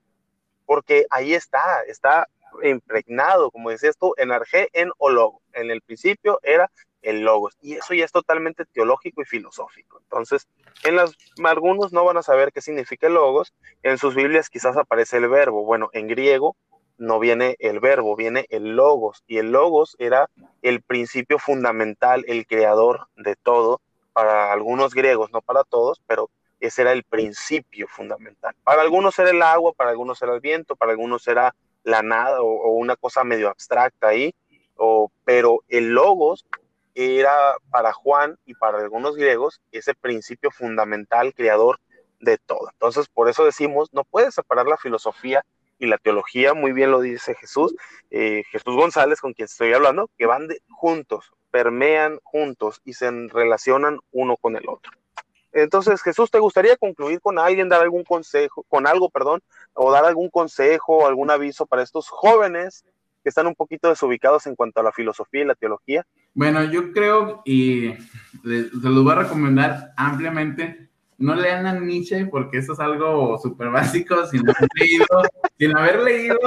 Porque 0.68 1.06
ahí 1.08 1.32
está, 1.32 1.82
está 1.86 2.28
impregnado, 2.62 3.50
como 3.50 3.70
decías 3.70 3.96
tú, 3.96 4.12
en 4.18 4.32
arge, 4.32 4.68
en 4.74 4.90
o 4.98 5.40
En 5.54 5.70
el 5.70 5.80
principio 5.80 6.38
era 6.42 6.70
el 7.00 7.22
logos. 7.22 7.56
Y 7.62 7.76
eso 7.76 7.94
ya 7.94 8.04
es 8.04 8.12
totalmente 8.12 8.66
teológico 8.66 9.22
y 9.22 9.24
filosófico. 9.24 9.98
Entonces, 10.02 10.46
en 10.84 10.96
las, 10.96 11.16
algunos 11.42 11.94
no 11.94 12.04
van 12.04 12.18
a 12.18 12.22
saber 12.22 12.52
qué 12.52 12.60
significa 12.60 13.08
logos. 13.08 13.54
En 13.82 13.96
sus 13.96 14.14
Biblias 14.14 14.50
quizás 14.50 14.76
aparece 14.76 15.16
el 15.16 15.28
verbo. 15.30 15.64
Bueno, 15.64 15.88
en 15.94 16.06
griego 16.06 16.54
no 16.98 17.18
viene 17.18 17.56
el 17.60 17.80
verbo, 17.80 18.14
viene 18.14 18.44
el 18.50 18.76
logos. 18.76 19.24
Y 19.26 19.38
el 19.38 19.50
logos 19.52 19.96
era 19.98 20.28
el 20.60 20.82
principio 20.82 21.38
fundamental, 21.38 22.26
el 22.28 22.46
creador 22.46 23.08
de 23.16 23.36
todo. 23.36 23.80
Para 24.12 24.52
algunos 24.52 24.92
griegos, 24.92 25.30
no 25.32 25.40
para 25.40 25.64
todos, 25.64 26.02
pero 26.06 26.28
ese 26.60 26.82
era 26.82 26.92
el 26.92 27.04
principio 27.04 27.86
fundamental. 27.88 28.54
Para 28.64 28.82
algunos 28.82 29.18
era 29.18 29.30
el 29.30 29.42
agua, 29.42 29.72
para 29.72 29.90
algunos 29.90 30.20
era 30.22 30.34
el 30.34 30.40
viento, 30.40 30.76
para 30.76 30.92
algunos 30.92 31.26
era 31.28 31.54
la 31.84 32.02
nada 32.02 32.42
o, 32.42 32.72
una 32.72 32.96
cosa 32.96 33.24
medio 33.24 33.48
abstracta 33.48 34.08
ahí. 34.08 34.34
Pero 35.24 35.62
el 35.68 35.90
logos 35.90 36.46
era 36.94 37.56
para 37.70 37.92
Juan 37.92 38.38
y 38.44 38.54
para 38.54 38.78
algunos 38.78 39.16
griegos 39.16 39.60
ese 39.72 39.94
principio 39.94 40.50
fundamental, 40.50 41.32
creador 41.34 41.78
de 42.20 42.38
todo. 42.38 42.70
Entonces, 42.72 43.08
por 43.08 43.28
eso 43.28 43.44
decimos, 43.44 43.88
no 43.92 44.04
puedes 44.04 44.34
separar 44.34 44.66
la 44.66 44.76
filosofía 44.76 45.44
y 45.78 45.86
la 45.86 45.98
teología, 45.98 46.54
muy 46.54 46.72
bien 46.72 46.90
lo 46.90 47.00
dice 47.00 47.34
Jesús, 47.34 47.74
eh, 48.10 48.42
Jesús 48.50 48.74
González, 48.74 49.20
con 49.20 49.32
quien 49.32 49.46
estoy 49.46 49.72
hablando, 49.72 50.10
que 50.18 50.26
van 50.26 50.48
juntos, 50.70 51.32
permean 51.50 52.18
juntos 52.24 52.80
y 52.84 52.94
se 52.94 53.10
relacionan 53.28 54.00
uno 54.10 54.36
con 54.36 54.56
el 54.56 54.68
otro. 54.68 54.92
Entonces, 55.52 56.02
Jesús, 56.02 56.30
¿te 56.30 56.38
gustaría 56.38 56.76
concluir 56.76 57.20
con 57.20 57.38
alguien, 57.38 57.68
dar 57.68 57.82
algún 57.82 58.04
consejo, 58.04 58.64
con 58.68 58.86
algo, 58.86 59.08
perdón, 59.08 59.40
o 59.74 59.90
dar 59.90 60.04
algún 60.04 60.28
consejo, 60.28 61.06
algún 61.06 61.30
aviso 61.30 61.66
para 61.66 61.82
estos 61.82 62.08
jóvenes 62.08 62.84
que 63.22 63.28
están 63.28 63.46
un 63.46 63.54
poquito 63.54 63.88
desubicados 63.88 64.46
en 64.46 64.54
cuanto 64.54 64.80
a 64.80 64.82
la 64.82 64.92
filosofía 64.92 65.42
y 65.42 65.46
la 65.46 65.54
teología? 65.54 66.06
Bueno, 66.34 66.62
yo 66.64 66.92
creo 66.92 67.42
y 67.44 67.94
se 68.44 68.70
los 68.72 69.04
voy 69.04 69.12
a 69.12 69.22
recomendar 69.22 69.92
ampliamente. 69.96 70.88
No 71.16 71.34
lean 71.34 71.66
a 71.66 71.72
Nietzsche 71.72 72.26
porque 72.26 72.58
eso 72.58 72.74
es 72.74 72.80
algo 72.80 73.38
súper 73.38 73.70
básico 73.70 74.24
sin 74.26 74.48
haber, 74.48 74.68
leído, 74.78 75.06
sin 75.58 75.76
haber 75.76 76.02
leído 76.02 76.38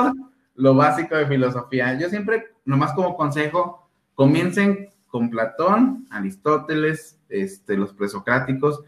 lo 0.56 0.76
básico 0.76 1.16
de 1.16 1.28
filosofía. 1.28 2.00
Yo 2.00 2.08
siempre, 2.08 2.54
nomás 2.64 2.94
como 2.94 3.18
consejo, 3.18 3.90
comiencen 4.16 4.90
con 5.08 5.30
Platón, 5.30 6.08
Aristóteles, 6.10 7.20
este, 7.28 7.76
los 7.76 7.94
presocráticos, 7.94 8.82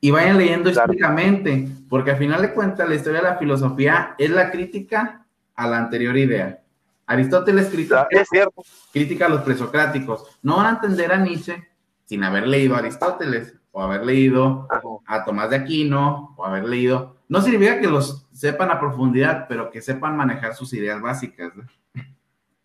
y 0.00 0.10
vayan 0.10 0.38
leyendo 0.38 0.70
históricamente, 0.70 1.68
porque 1.88 2.12
al 2.12 2.16
final 2.16 2.40
de 2.42 2.54
cuentas 2.54 2.88
la 2.88 2.94
historia 2.94 3.20
de 3.20 3.28
la 3.28 3.36
filosofía 3.36 4.14
es 4.18 4.30
la 4.30 4.50
crítica 4.50 5.26
a 5.54 5.66
la 5.68 5.78
anterior 5.78 6.16
idea. 6.16 6.62
Aristóteles 7.06 7.68
critica, 7.68 8.06
es 8.10 8.28
cierto. 8.28 8.62
critica 8.92 9.26
a 9.26 9.28
los 9.28 9.42
presocráticos. 9.42 10.38
No 10.42 10.56
van 10.56 10.66
a 10.66 10.70
entender 10.70 11.12
a 11.12 11.16
Nietzsche 11.16 11.68
sin 12.04 12.24
haber 12.24 12.46
leído 12.46 12.76
a 12.76 12.78
Aristóteles 12.78 13.54
o 13.72 13.82
haber 13.82 14.04
leído 14.04 14.68
a 15.06 15.24
Tomás 15.24 15.50
de 15.50 15.56
Aquino 15.56 16.34
o 16.36 16.46
haber 16.46 16.64
leído. 16.64 17.16
No 17.28 17.42
significa 17.42 17.80
que 17.80 17.88
los 17.88 18.26
sepan 18.32 18.70
a 18.70 18.80
profundidad, 18.80 19.46
pero 19.48 19.70
que 19.70 19.82
sepan 19.82 20.16
manejar 20.16 20.54
sus 20.54 20.72
ideas 20.72 21.00
básicas. 21.00 21.52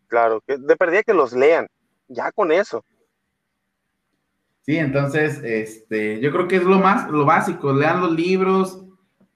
Claro, 0.07 0.41
que 0.45 0.57
de 0.57 0.75
perdida 0.75 1.03
que 1.03 1.13
los 1.13 1.33
lean, 1.33 1.67
ya 2.07 2.31
con 2.31 2.51
eso. 2.51 2.85
Sí, 4.65 4.77
entonces, 4.77 5.41
este, 5.43 6.19
yo 6.19 6.31
creo 6.31 6.47
que 6.47 6.55
es 6.55 6.63
lo 6.63 6.79
más, 6.79 7.07
lo 7.11 7.23
básico, 7.23 7.71
lean 7.71 8.01
los 8.01 8.11
libros, 8.11 8.83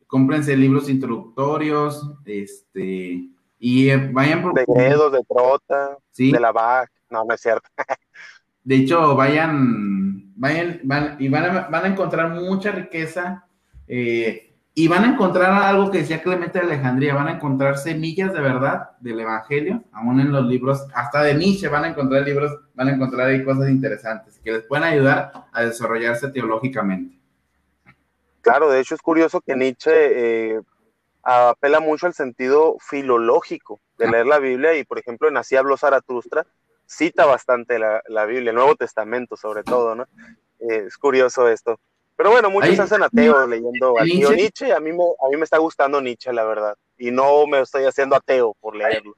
cómprense 0.08 0.58
libros 0.58 0.90
introductorios, 0.90 2.16
este, 2.26 3.30
y 3.60 3.90
eh, 3.90 4.10
vayan 4.12 4.42
por... 4.42 4.56
De 4.56 4.66
dedos, 4.68 5.12
de 5.12 5.24
trota, 5.30 5.98
de 6.18 6.40
la 6.40 6.52
vaca. 6.52 6.92
No, 7.12 7.26
no 7.26 7.34
es 7.36 7.42
cierto. 7.42 7.70
de 8.64 8.76
hecho, 8.76 9.16
vayan, 9.16 10.34
vayan, 10.36 10.80
van, 10.84 11.18
y 11.20 11.30
van 11.30 11.46
a, 11.46 11.68
van 11.68 11.86
a 11.86 11.88
encontrar 11.90 12.32
mucha 12.32 12.72
riqueza. 12.72 13.46
Eh, 13.88 14.49
y 14.80 14.88
van 14.88 15.04
a 15.04 15.08
encontrar 15.08 15.52
algo 15.52 15.92
que 15.92 15.98
decía 15.98 16.22
Clemente 16.22 16.58
de 16.58 16.64
Alejandría, 16.64 17.14
van 17.14 17.28
a 17.28 17.34
encontrar 17.34 17.78
semillas 17.78 18.32
de 18.32 18.40
verdad 18.40 18.92
del 19.02 19.20
Evangelio, 19.20 19.84
aún 19.92 20.22
en 20.22 20.32
los 20.32 20.46
libros, 20.46 20.88
hasta 20.94 21.22
de 21.22 21.34
Nietzsche 21.34 21.68
van 21.68 21.84
a 21.84 21.88
encontrar 21.90 22.22
libros, 22.22 22.58
van 22.76 22.88
a 22.88 22.94
encontrar 22.94 23.28
ahí 23.28 23.44
cosas 23.44 23.70
interesantes 23.70 24.40
que 24.42 24.54
les 24.54 24.64
pueden 24.64 24.86
ayudar 24.86 25.34
a 25.52 25.64
desarrollarse 25.64 26.30
teológicamente. 26.30 27.20
Claro, 28.40 28.72
de 28.72 28.80
hecho 28.80 28.96
es 28.96 29.02
curioso 29.02 29.42
que 29.42 29.54
Nietzsche 29.54 29.92
eh, 30.54 30.62
apela 31.24 31.82
mucho 31.82 32.08
al 32.08 32.14
sentido 32.14 32.78
filológico 32.80 33.82
de 33.98 34.10
leer 34.10 34.28
la 34.28 34.40
Biblia 34.40 34.78
y, 34.78 34.86
por 34.86 34.98
ejemplo, 34.98 35.28
en 35.28 35.36
Así 35.36 35.58
habló 35.58 35.76
Zaratustra, 35.76 36.48
cita 36.86 37.26
bastante 37.26 37.80
la, 37.80 38.02
la, 38.08 38.24
Biblia, 38.24 38.52
el 38.52 38.56
Nuevo 38.56 38.78
Testamento 38.78 39.36
sobre 39.36 39.64
todo, 39.64 39.94
¿no? 39.96 40.04
Eh, 40.60 40.86
es 40.88 40.98
curioso 40.98 41.50
esto. 41.50 41.82
Pero 42.20 42.32
bueno, 42.32 42.50
muchos 42.50 42.78
hacen 42.78 43.02
ateos 43.02 43.48
leyendo 43.48 43.98
a 43.98 44.04
Nietzsche. 44.04 44.36
Nietzsche. 44.36 44.74
A 44.74 44.82
mí, 44.82 44.92
me, 44.92 45.04
a 45.04 45.30
mí 45.32 45.38
me 45.38 45.46
está 45.46 45.58
gustando 45.58 46.02
Nietzsche, 46.02 46.34
la 46.34 46.44
verdad, 46.44 46.76
y 46.98 47.12
no 47.12 47.48
me 47.48 47.62
estoy 47.62 47.86
haciendo 47.86 48.14
ateo 48.14 48.58
por 48.60 48.76
leerlo. 48.76 49.16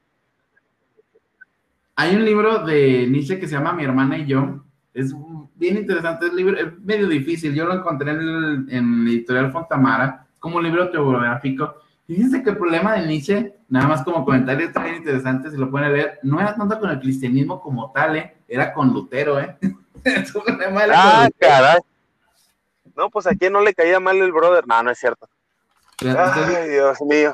Hay 1.95 2.15
un 2.15 2.23
libro 2.23 2.59
de 2.59 3.07
Nietzsche 3.07 3.39
que 3.39 3.47
se 3.47 3.55
llama 3.55 3.73
Mi 3.73 3.85
hermana 3.85 4.19
y 4.19 4.27
yo. 4.27 4.63
Es 4.93 5.15
bien 5.55 5.77
interesante, 5.77 6.27
el 6.27 6.35
libro 6.35 6.55
es 6.59 6.79
medio 6.79 7.07
difícil. 7.07 7.55
Yo 7.55 7.65
lo 7.65 7.73
encontré 7.73 8.11
en 8.11 8.19
el, 8.19 8.65
en 8.69 9.01
el 9.01 9.07
editorial 9.07 9.51
Fontamara, 9.51 10.27
como 10.37 10.57
un 10.57 10.63
libro 10.63 10.83
autobiográfico 10.83 11.81
Fíjense 12.05 12.43
que 12.43 12.49
el 12.49 12.57
problema 12.57 12.95
de 12.95 13.07
Nietzsche, 13.07 13.55
nada 13.69 13.87
más 13.87 14.03
como 14.03 14.25
comentario 14.25 14.67
está 14.67 14.83
bien 14.83 14.97
interesante, 14.97 15.49
si 15.49 15.55
lo 15.55 15.71
pueden 15.71 15.93
leer, 15.93 16.19
no 16.23 16.41
era 16.41 16.53
tanto 16.53 16.77
con 16.77 16.89
el 16.89 16.99
cristianismo 16.99 17.61
como 17.61 17.89
tal, 17.93 18.17
¿eh? 18.17 18.35
era 18.49 18.73
con 18.73 18.93
Lutero, 18.93 19.39
¿eh? 19.39 19.57
ah, 20.93 21.29
caray. 21.39 21.79
No, 22.95 23.09
pues 23.09 23.27
a 23.27 23.35
quién 23.35 23.53
no 23.53 23.61
le 23.61 23.73
caía 23.73 23.99
mal 23.99 24.17
el 24.17 24.31
brother. 24.31 24.67
No, 24.67 24.81
no 24.83 24.91
es 24.91 24.99
cierto. 24.99 25.27
Ay, 26.01 26.69
Dios 26.69 27.01
mío. 27.01 27.33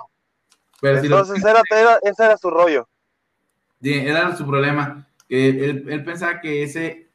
Entonces 0.81 1.43
era, 1.43 1.61
ese 2.03 2.23
era 2.23 2.37
su 2.37 2.49
rollo. 2.49 2.87
Sí, 3.81 3.93
era 3.93 4.35
su 4.35 4.45
problema. 4.45 5.07
Él, 5.29 5.85
él 5.87 6.03
pensaba 6.03 6.39
que 6.41 6.63
ese, 6.63 7.09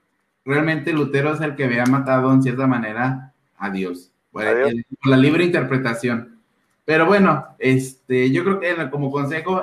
realmente 0.45 0.93
Lutero 0.93 1.35
es 1.35 1.41
el 1.41 1.57
que 1.57 1.65
había 1.65 1.87
matado 1.87 2.33
en 2.33 2.43
cierta 2.43 2.67
manera 2.67 3.33
a 3.57 3.71
Dios. 3.71 4.13
Bueno, 4.33 4.69
la 5.05 5.17
libre 5.17 5.45
interpretación. 5.45 6.41
Pero 6.85 7.07
bueno, 7.07 7.55
este, 7.59 8.31
yo 8.31 8.43
creo 8.43 8.61
que 8.61 8.91
como 8.91 9.11
consejo, 9.11 9.63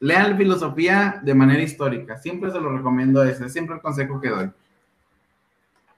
lean 0.00 0.36
filosofía 0.36 1.20
de 1.22 1.34
manera 1.34 1.62
histórica. 1.62 2.16
Siempre 2.16 2.50
se 2.50 2.60
lo 2.60 2.76
recomiendo 2.76 3.22
ese, 3.22 3.48
siempre 3.48 3.76
el 3.76 3.82
consejo 3.82 4.20
que 4.20 4.30
doy. 4.30 4.50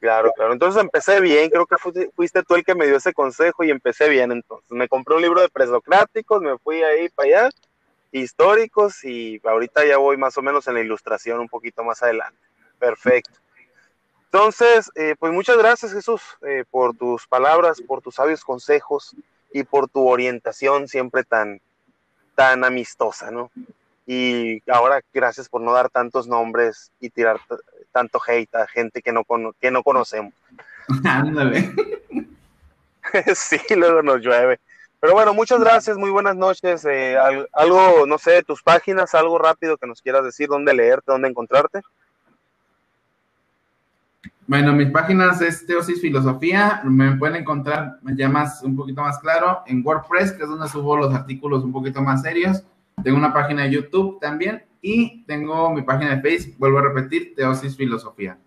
Claro, 0.00 0.32
claro. 0.34 0.52
Entonces 0.52 0.80
empecé 0.80 1.20
bien, 1.20 1.48
creo 1.50 1.66
que 1.66 1.76
fuiste 2.14 2.42
tú 2.42 2.54
el 2.54 2.64
que 2.64 2.74
me 2.74 2.86
dio 2.86 2.96
ese 2.96 3.12
consejo 3.12 3.64
y 3.64 3.70
empecé 3.70 4.08
bien. 4.08 4.32
Entonces 4.32 4.70
me 4.70 4.88
compré 4.88 5.16
un 5.16 5.22
libro 5.22 5.40
de 5.40 5.48
presocráticos, 5.48 6.42
me 6.42 6.58
fui 6.58 6.82
ahí 6.82 7.08
para 7.08 7.28
allá, 7.28 7.50
históricos, 8.12 9.02
y 9.04 9.40
ahorita 9.44 9.84
ya 9.86 9.96
voy 9.96 10.16
más 10.16 10.36
o 10.38 10.42
menos 10.42 10.68
en 10.68 10.74
la 10.74 10.80
ilustración 10.80 11.40
un 11.40 11.48
poquito 11.48 11.82
más 11.82 12.02
adelante. 12.02 12.38
Perfecto. 12.78 13.38
Entonces, 14.26 14.90
eh, 14.96 15.14
pues 15.18 15.32
muchas 15.32 15.56
gracias 15.56 15.92
Jesús 15.92 16.20
eh, 16.42 16.64
por 16.70 16.94
tus 16.94 17.26
palabras, 17.26 17.80
por 17.80 18.02
tus 18.02 18.16
sabios 18.16 18.44
consejos 18.44 19.16
y 19.52 19.64
por 19.64 19.88
tu 19.88 20.06
orientación 20.06 20.88
siempre 20.88 21.24
tan, 21.24 21.60
tan 22.34 22.64
amistosa, 22.64 23.30
¿no? 23.30 23.50
Y 24.06 24.62
ahora 24.70 25.00
gracias 25.12 25.48
por 25.48 25.62
no 25.62 25.72
dar 25.72 25.88
tantos 25.88 26.28
nombres 26.28 26.92
y 27.00 27.08
tirar 27.10 27.40
tanto 27.92 28.20
hate 28.26 28.54
a 28.54 28.66
gente 28.66 29.02
que 29.02 29.12
no, 29.12 29.24
que 29.60 29.70
no 29.70 29.82
conocemos. 29.82 30.32
Ándale. 31.04 31.72
sí, 33.34 33.58
luego 33.76 34.02
nos 34.02 34.20
llueve. 34.20 34.60
Pero 35.00 35.12
bueno, 35.12 35.34
muchas 35.34 35.60
gracias, 35.60 35.96
muy 35.96 36.10
buenas 36.10 36.36
noches. 36.36 36.84
Eh, 36.84 37.16
algo, 37.52 38.06
no 38.06 38.18
sé, 38.18 38.42
tus 38.42 38.62
páginas, 38.62 39.14
algo 39.14 39.38
rápido 39.38 39.76
que 39.76 39.86
nos 39.86 40.00
quieras 40.00 40.24
decir, 40.24 40.48
dónde 40.48 40.74
leerte, 40.74 41.12
dónde 41.12 41.28
encontrarte. 41.28 41.82
Bueno, 44.48 44.72
mis 44.72 44.90
páginas 44.90 45.40
es 45.42 45.66
Teosis 45.66 46.00
Filosofía. 46.00 46.80
Me 46.84 47.16
pueden 47.16 47.36
encontrar 47.36 47.98
ya 48.02 48.28
más, 48.28 48.62
un 48.62 48.76
poquito 48.76 49.02
más 49.02 49.18
claro 49.18 49.62
en 49.66 49.84
WordPress, 49.84 50.32
que 50.32 50.44
es 50.44 50.48
donde 50.48 50.68
subo 50.68 50.96
los 50.96 51.12
artículos 51.12 51.64
un 51.64 51.72
poquito 51.72 52.00
más 52.00 52.22
serios. 52.22 52.62
Tengo 53.02 53.18
una 53.18 53.32
página 53.32 53.64
de 53.64 53.72
YouTube 53.72 54.18
también 54.20 54.64
y 54.88 55.24
tengo 55.24 55.70
mi 55.70 55.82
página 55.82 56.14
de 56.14 56.22
Facebook, 56.22 56.58
vuelvo 56.58 56.78
a 56.78 56.82
repetir, 56.82 57.34
Teosis 57.34 57.76
Filosofía. 57.76 58.38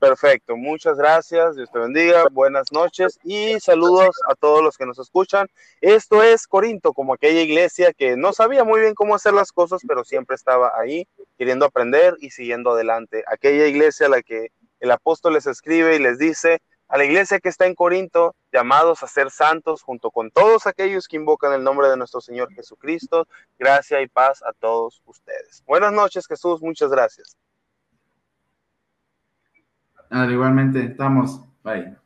Perfecto, 0.00 0.56
muchas 0.56 0.98
gracias, 0.98 1.54
Dios 1.54 1.70
te 1.70 1.78
bendiga, 1.78 2.24
buenas 2.32 2.72
noches 2.72 3.20
y 3.22 3.60
saludos 3.60 4.16
a 4.28 4.34
todos 4.34 4.60
los 4.60 4.76
que 4.76 4.86
nos 4.86 4.98
escuchan. 4.98 5.46
Esto 5.80 6.20
es 6.24 6.48
Corinto, 6.48 6.92
como 6.92 7.14
aquella 7.14 7.42
iglesia 7.42 7.92
que 7.92 8.16
no 8.16 8.32
sabía 8.32 8.64
muy 8.64 8.80
bien 8.80 8.96
cómo 8.96 9.14
hacer 9.14 9.34
las 9.34 9.52
cosas, 9.52 9.82
pero 9.86 10.02
siempre 10.02 10.34
estaba 10.34 10.72
ahí 10.76 11.06
queriendo 11.38 11.64
aprender 11.64 12.16
y 12.18 12.30
siguiendo 12.30 12.72
adelante. 12.72 13.22
Aquella 13.28 13.68
iglesia 13.68 14.06
a 14.06 14.10
la 14.10 14.20
que 14.20 14.48
el 14.80 14.90
apóstol 14.90 15.34
les 15.34 15.46
escribe 15.46 15.94
y 15.94 16.00
les 16.00 16.18
dice 16.18 16.60
a 16.94 16.96
la 16.96 17.06
iglesia 17.06 17.40
que 17.40 17.48
está 17.48 17.66
en 17.66 17.74
Corinto, 17.74 18.36
llamados 18.52 19.02
a 19.02 19.08
ser 19.08 19.28
santos 19.28 19.82
junto 19.82 20.12
con 20.12 20.30
todos 20.30 20.68
aquellos 20.68 21.08
que 21.08 21.16
invocan 21.16 21.52
el 21.52 21.64
nombre 21.64 21.88
de 21.88 21.96
nuestro 21.96 22.20
Señor 22.20 22.52
Jesucristo. 22.54 23.26
Gracia 23.58 24.00
y 24.00 24.06
paz 24.06 24.44
a 24.44 24.52
todos 24.52 25.02
ustedes. 25.04 25.64
Buenas 25.66 25.92
noches, 25.92 26.24
Jesús. 26.28 26.62
Muchas 26.62 26.90
gracias. 26.90 27.36
igualmente, 30.30 30.84
estamos. 30.84 31.40
Bye. 31.64 32.03